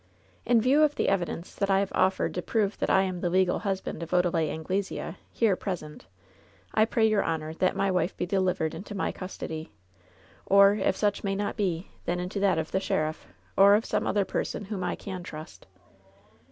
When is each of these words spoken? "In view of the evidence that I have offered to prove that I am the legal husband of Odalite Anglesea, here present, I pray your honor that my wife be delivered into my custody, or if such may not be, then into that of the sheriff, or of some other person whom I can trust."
"In 0.47 0.59
view 0.59 0.81
of 0.81 0.95
the 0.95 1.09
evidence 1.09 1.53
that 1.53 1.69
I 1.69 1.77
have 1.79 1.91
offered 1.93 2.33
to 2.33 2.41
prove 2.41 2.75
that 2.79 2.89
I 2.89 3.03
am 3.03 3.21
the 3.21 3.29
legal 3.29 3.59
husband 3.59 4.01
of 4.01 4.09
Odalite 4.09 4.49
Anglesea, 4.49 5.15
here 5.31 5.55
present, 5.55 6.07
I 6.73 6.85
pray 6.85 7.05
your 7.07 7.21
honor 7.21 7.53
that 7.53 7.75
my 7.75 7.91
wife 7.91 8.17
be 8.17 8.25
delivered 8.25 8.73
into 8.73 8.95
my 8.95 9.11
custody, 9.11 9.71
or 10.47 10.73
if 10.73 10.95
such 10.97 11.23
may 11.23 11.35
not 11.35 11.55
be, 11.55 11.89
then 12.05 12.19
into 12.19 12.39
that 12.39 12.57
of 12.57 12.71
the 12.71 12.79
sheriff, 12.79 13.27
or 13.55 13.75
of 13.75 13.85
some 13.85 14.07
other 14.07 14.25
person 14.25 14.65
whom 14.65 14.83
I 14.83 14.95
can 14.95 15.21
trust." 15.21 15.67